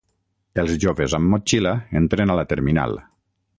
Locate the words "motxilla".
1.35-1.75